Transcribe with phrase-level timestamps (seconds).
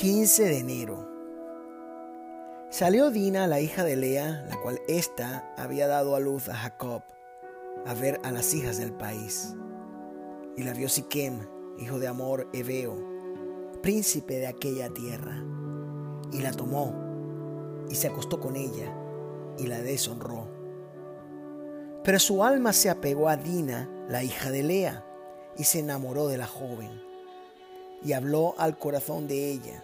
[0.00, 1.08] 15 de enero.
[2.70, 7.02] Salió Dina, la hija de Lea, la cual ésta había dado a luz a Jacob,
[7.84, 9.56] a ver a las hijas del país.
[10.56, 11.40] Y la vio Siquem,
[11.80, 12.94] hijo de Amor Ebeo,
[13.82, 15.44] príncipe de aquella tierra,
[16.30, 16.94] y la tomó,
[17.88, 18.96] y se acostó con ella,
[19.58, 20.48] y la deshonró.
[22.04, 25.04] Pero su alma se apegó a Dina, la hija de Lea,
[25.56, 27.02] y se enamoró de la joven,
[28.04, 29.82] y habló al corazón de ella.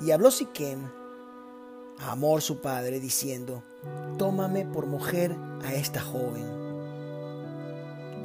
[0.00, 0.90] Y habló Siquem
[1.98, 3.62] a Amor su padre, diciendo,
[4.16, 6.44] Tómame por mujer a esta joven.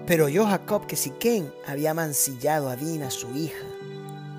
[0.08, 3.66] Pero oyó Jacob que Siquem había mancillado a Dina, su hija,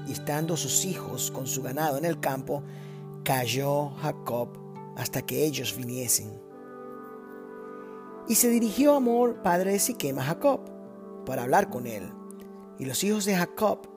[0.06, 2.62] y estando sus hijos con su ganado en el campo,
[3.22, 4.48] cayó Jacob
[4.96, 6.40] hasta que ellos viniesen.
[8.28, 10.60] Y se dirigió Amor, padre de Siquem, a Jacob,
[11.26, 12.10] para hablar con él.
[12.78, 13.88] Y los hijos de Jacob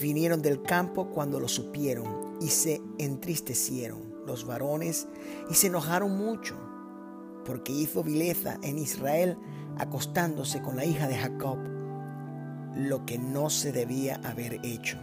[0.00, 5.08] vinieron del campo cuando lo supieron y se entristecieron los varones
[5.50, 6.56] y se enojaron mucho,
[7.44, 9.36] porque hizo vileza en Israel
[9.78, 11.58] acostándose con la hija de Jacob,
[12.76, 14.98] lo que no se debía haber hecho.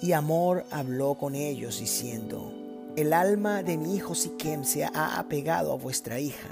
[0.00, 2.52] Y Amor habló con ellos diciendo,
[2.96, 6.48] el alma de mi hijo Siquem se ha apegado a vuestra hija.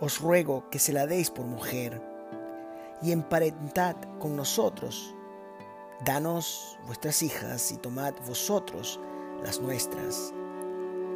[0.00, 2.02] Os ruego que se la deis por mujer
[3.02, 5.15] y emparentad con nosotros.
[6.04, 9.00] Danos vuestras hijas y tomad vosotros
[9.42, 10.34] las nuestras.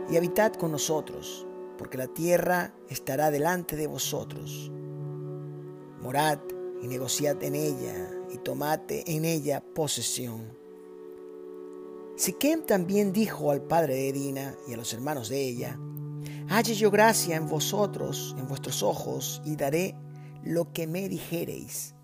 [0.08, 4.70] Y habitad con nosotros, porque la tierra estará delante de vosotros.
[6.00, 6.38] Morad
[6.82, 10.58] y negociad en ella y tomad en ella posesión.
[12.16, 15.78] Siquem también dijo al padre de Dina y a los hermanos de ella,
[16.48, 19.94] Halle yo gracia en vosotros, en vuestros ojos, y daré
[20.42, 21.94] lo que me dijereis.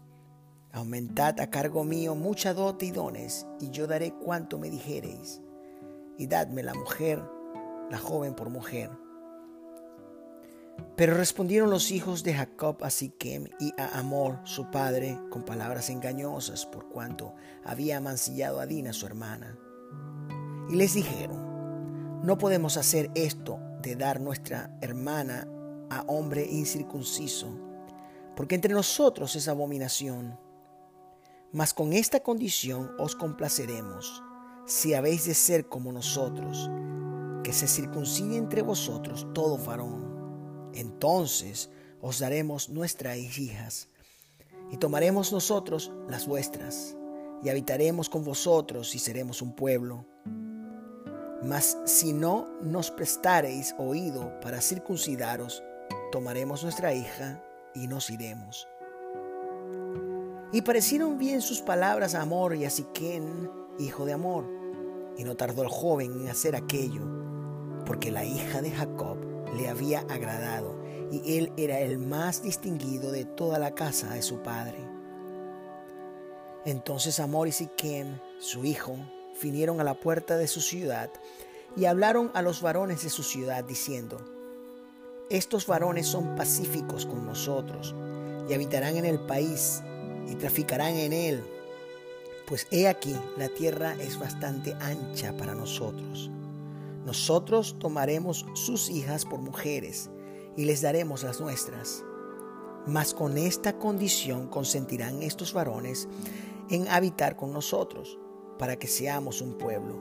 [0.77, 5.41] Aumentad a cargo mío mucha dote y dones, y yo daré cuanto me dijereis.
[6.19, 7.23] Y dadme la mujer,
[7.91, 8.91] la joven por mujer.
[10.95, 15.89] Pero respondieron los hijos de Jacob a Siquem y a Amor, su padre, con palabras
[15.89, 17.33] engañosas, por cuanto
[17.65, 19.59] había mancillado a Dina, su hermana.
[20.69, 25.49] Y les dijeron, no podemos hacer esto de dar nuestra hermana
[25.89, 27.63] a hombre incircunciso
[28.37, 30.39] porque entre nosotros es abominación.
[31.57, 34.23] Mas con esta condición os complaceremos,
[34.67, 36.71] si habéis de ser como nosotros,
[37.43, 40.71] que se circuncide entre vosotros todo varón.
[40.75, 41.71] Entonces
[42.03, 43.89] os daremos nuestras hijas,
[44.71, 46.95] y tomaremos nosotros las vuestras,
[47.43, 50.05] y habitaremos con vosotros y seremos un pueblo.
[51.43, 55.63] Mas si no nos prestareis oído para circuncidaros,
[56.13, 57.43] tomaremos nuestra hija
[57.75, 58.69] y nos iremos.
[60.53, 64.45] Y parecieron bien sus palabras a Amor y a Siquén, hijo de Amor,
[65.17, 67.03] y no tardó el joven en hacer aquello,
[67.85, 69.19] porque la hija de Jacob
[69.57, 70.79] le había agradado,
[71.11, 74.79] y él era el más distinguido de toda la casa de su padre.
[76.65, 78.97] Entonces Amor y Siquén, su hijo,
[79.43, 81.11] vinieron a la puerta de su ciudad
[81.77, 84.19] y hablaron a los varones de su ciudad, diciendo,
[85.29, 87.95] estos varones son pacíficos con nosotros
[88.49, 89.83] y habitarán en el país
[90.29, 91.45] y traficarán en él.
[92.47, 96.31] Pues he aquí, la tierra es bastante ancha para nosotros.
[97.05, 100.11] Nosotros tomaremos sus hijas por mujeres
[100.57, 102.05] y les daremos las nuestras.
[102.87, 106.09] Mas con esta condición consentirán estos varones
[106.71, 108.19] en habitar con nosotros,
[108.59, 109.97] para que seamos un pueblo.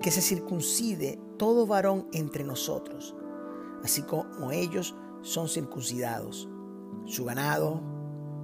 [0.00, 3.14] Que se circuncide todo varón entre nosotros
[3.86, 6.48] así como ellos son circuncidados,
[7.04, 7.80] su ganado,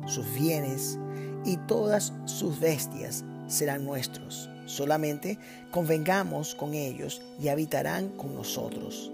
[0.07, 0.99] sus bienes
[1.45, 4.49] y todas sus bestias serán nuestros.
[4.67, 5.39] Solamente
[5.71, 9.11] convengamos con ellos y habitarán con nosotros.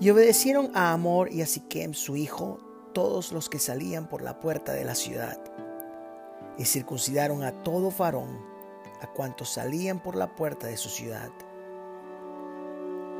[0.00, 2.58] Y obedecieron a Amor y a Siquem su hijo
[2.92, 5.38] todos los que salían por la puerta de la ciudad.
[6.58, 8.40] Y circuncidaron a todo varón,
[9.00, 11.30] a cuantos salían por la puerta de su ciudad.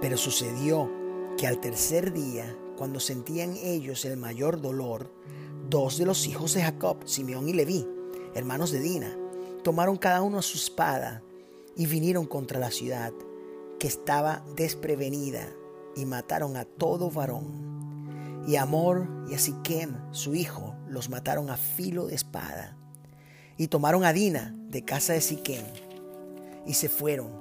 [0.01, 0.91] Pero sucedió
[1.39, 5.11] que al tercer día, cuando sentían ellos el mayor dolor,
[5.73, 7.89] dos de los hijos de Jacob, Simeón y Leví,
[8.35, 9.17] hermanos de Dina,
[9.65, 11.23] tomaron cada uno su espada
[11.75, 13.11] y vinieron contra la ciudad,
[13.79, 15.49] que estaba desprevenida,
[15.97, 18.45] y mataron a todo varón.
[18.47, 22.77] Y Amor y a Siquem, su hijo, los mataron a filo de espada.
[23.57, 25.65] Y tomaron a Dina de casa de Siquem,
[26.67, 27.41] y se fueron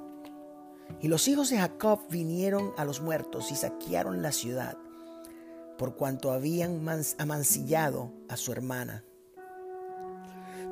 [1.01, 4.77] y los hijos de Jacob vinieron a los muertos y saquearon la ciudad,
[5.81, 6.87] por cuanto habían
[7.17, 9.03] amancillado a su hermana.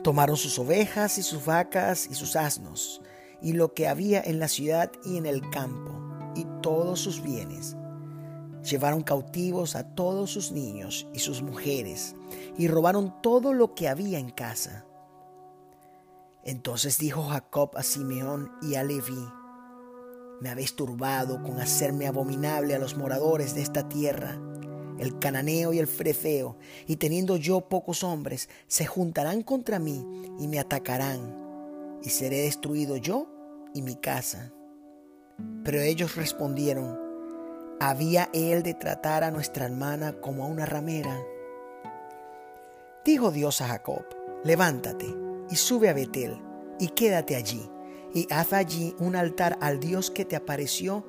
[0.04, 3.02] Tomaron sus ovejas y sus vacas y sus asnos,
[3.42, 6.00] y lo que había en la ciudad y en el campo,
[6.36, 7.76] y todos sus bienes.
[8.62, 12.16] Llevaron cautivos a todos sus niños y sus mujeres,
[12.56, 14.86] y robaron todo lo que había en casa.
[16.44, 19.28] Entonces dijo Jacob a Simeón y a Leví,
[20.40, 24.40] me habéis turbado con hacerme abominable a los moradores de esta tierra.
[25.00, 30.06] El cananeo y el freceo, y teniendo yo pocos hombres, se juntarán contra mí
[30.40, 33.28] y me atacarán, y seré destruido yo
[33.74, 34.52] y mi casa.
[35.64, 37.00] Pero ellos respondieron,
[37.80, 41.18] ¿había él de tratar a nuestra hermana como a una ramera?
[43.06, 44.06] Dijo Dios a Jacob,
[44.44, 45.08] levántate
[45.50, 46.42] y sube a Betel
[46.80, 47.70] y quédate allí
[48.14, 51.06] y haz allí un altar al Dios que te apareció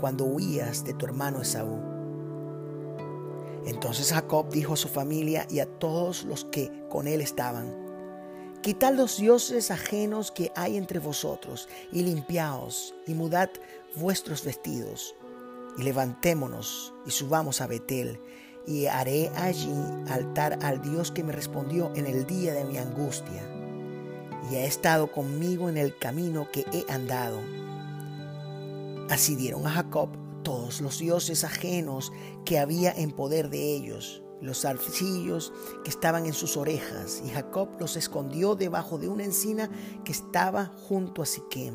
[0.00, 1.97] cuando huías de tu hermano Esaú.
[3.66, 7.86] Entonces Jacob dijo a su familia y a todos los que con él estaban,
[8.60, 13.50] Quitad los dioses ajenos que hay entre vosotros, y limpiaos, y mudad
[13.94, 15.14] vuestros vestidos,
[15.78, 18.20] y levantémonos, y subamos a Betel,
[18.66, 19.72] y haré allí
[20.10, 23.48] altar al Dios que me respondió en el día de mi angustia
[24.50, 27.40] y ha estado conmigo en el camino que he andado.
[29.10, 30.10] Así dieron a Jacob
[30.80, 32.12] los dioses ajenos
[32.44, 35.52] que había en poder de ellos, los zarcillos
[35.84, 39.70] que estaban en sus orejas, y Jacob los escondió debajo de una encina
[40.04, 41.74] que estaba junto a Siquem.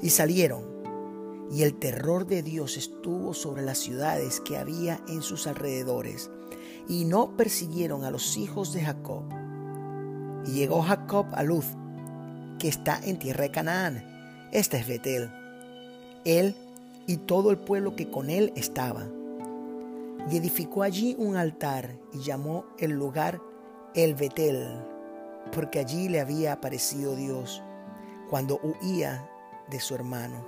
[0.00, 0.64] Y salieron,
[1.50, 6.30] y el terror de Dios estuvo sobre las ciudades que había en sus alrededores,
[6.88, 9.24] y no persiguieron a los hijos de Jacob
[10.46, 11.66] y llegó Jacob a Luz,
[12.58, 14.48] que está en tierra de Canaán.
[14.52, 15.30] Este es Betel.
[16.24, 16.54] Él
[17.10, 19.08] y todo el pueblo que con él estaba.
[20.30, 23.42] Y edificó allí un altar y llamó el lugar
[23.96, 24.64] El Betel,
[25.52, 27.64] porque allí le había aparecido Dios
[28.28, 29.28] cuando huía
[29.68, 30.46] de su hermano.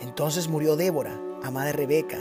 [0.00, 2.18] Entonces murió Débora, ama de Rebeca,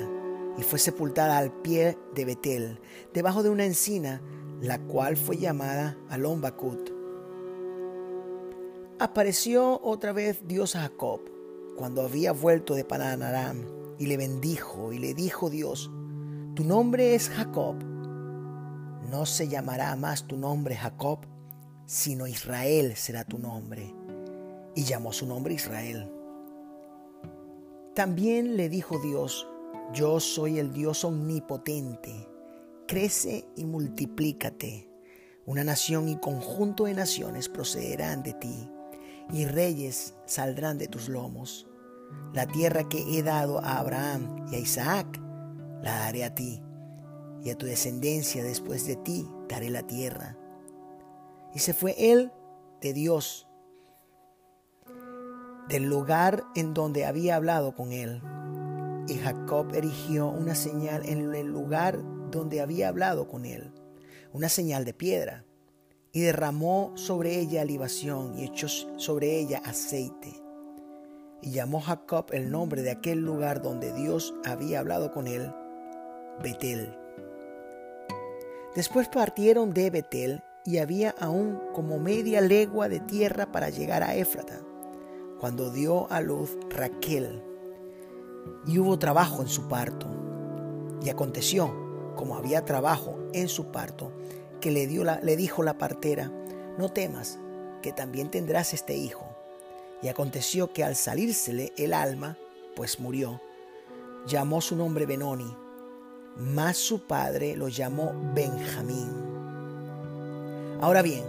[0.58, 2.80] y fue sepultada al pie de Betel,
[3.14, 4.22] debajo de una encina
[4.62, 6.92] la cual fue llamada Alombacut.
[9.00, 11.35] Apareció otra vez Dios a Jacob
[11.77, 13.66] cuando había vuelto de Padanaram
[13.98, 15.92] y le bendijo y le dijo Dios,
[16.56, 17.75] tu nombre es Jacob,
[19.10, 21.19] no se llamará más tu nombre Jacob,
[21.86, 23.94] sino Israel será tu nombre.
[24.75, 26.12] Y llamó su nombre Israel.
[27.94, 29.48] También le dijo Dios,
[29.94, 32.27] yo soy el Dios omnipotente
[32.88, 34.89] crece y multiplícate.
[35.45, 38.69] Una nación y conjunto de naciones procederán de ti,
[39.31, 41.68] y reyes saldrán de tus lomos.
[42.33, 45.19] La tierra que he dado a Abraham y a Isaac,
[45.81, 46.62] la daré a ti,
[47.44, 50.38] y a tu descendencia después de ti daré la tierra.
[51.54, 52.31] Y se fue él
[52.81, 53.48] de Dios,
[55.69, 58.22] del lugar en donde había hablado con él.
[59.07, 62.00] Y Jacob erigió una señal en el lugar
[62.31, 63.72] donde había hablado con él,
[64.33, 65.45] una señal de piedra,
[66.16, 70.42] y derramó sobre ella libación y echó sobre ella aceite.
[71.42, 75.54] Y llamó Jacob el nombre de aquel lugar donde Dios había hablado con él,
[76.42, 76.98] Betel.
[78.76, 84.16] Después partieron de Betel y había aún como media legua de tierra para llegar a
[84.16, 84.62] Éfrata,
[85.42, 87.44] cuando dio a luz Raquel.
[88.66, 90.08] Y hubo trabajo en su parto.
[91.04, 91.86] Y aconteció
[92.16, 94.13] como había trabajo en su parto,
[94.60, 96.32] que le, dio la, le dijo la partera,
[96.78, 97.40] no temas,
[97.82, 99.26] que también tendrás este hijo.
[100.02, 102.38] Y aconteció que al salírsele el alma,
[102.76, 103.42] pues murió,
[104.28, 105.56] llamó su nombre Benoni,
[106.38, 109.10] mas su padre lo llamó Benjamín.
[110.82, 111.24] Ahora bien,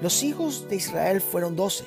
[0.00, 1.84] los hijos de Israel fueron doce.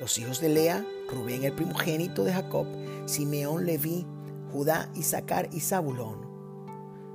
[0.00, 2.66] Los hijos de Lea, Rubén el primogénito de Jacob,
[3.06, 4.06] Simeón, Leví,
[4.52, 6.28] Judá, Isaacar y Zabulón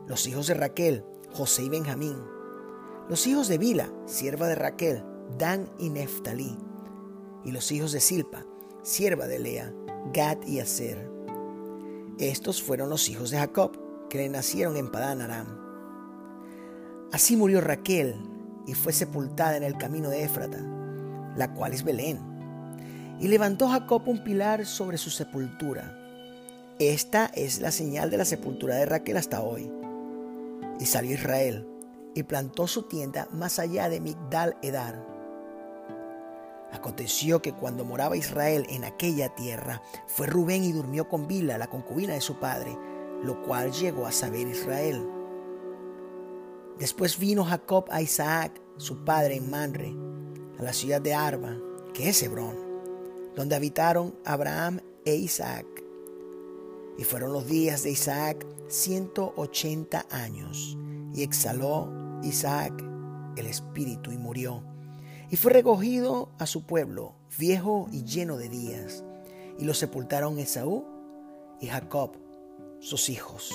[0.07, 2.17] los hijos de Raquel, José y Benjamín,
[3.09, 5.03] los hijos de Bila, sierva de Raquel,
[5.37, 6.57] Dan y Neftalí,
[7.43, 8.45] y los hijos de Silpa,
[8.81, 9.73] sierva de Lea,
[10.13, 11.09] Gad y Aser.
[12.17, 13.77] Estos fueron los hijos de Jacob,
[14.09, 15.59] que le nacieron en Padán Aram.
[17.11, 18.15] Así murió Raquel
[18.67, 20.59] y fue sepultada en el camino de Éfrata,
[21.35, 22.19] la cual es Belén.
[23.19, 25.99] Y levantó Jacob un pilar sobre su sepultura.
[26.79, 29.71] Esta es la señal de la sepultura de Raquel hasta hoy.
[30.79, 31.67] Y salió Israel
[32.15, 35.11] y plantó su tienda más allá de Migdal Edar.
[36.71, 41.67] Aconteció que cuando moraba Israel en aquella tierra, fue Rubén y durmió con Bila, la
[41.67, 42.77] concubina de su padre,
[43.23, 45.07] lo cual llegó a saber Israel.
[46.79, 49.95] Después vino Jacob a Isaac, su padre, en Manre,
[50.57, 51.55] a la ciudad de Arba,
[51.93, 52.57] que es Hebrón,
[53.35, 55.67] donde habitaron Abraham e Isaac.
[56.97, 60.75] Y fueron los días de Isaac ciento ochenta años,
[61.13, 62.73] y exhaló Isaac
[63.35, 64.63] el espíritu y murió.
[65.29, 69.03] Y fue recogido a su pueblo, viejo y lleno de días,
[69.59, 70.85] y lo sepultaron Esaú
[71.59, 72.11] y Jacob,
[72.79, 73.51] sus hijos.